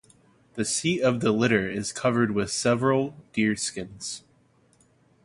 [0.55, 4.23] The seat of the litter is covered with several deerskins.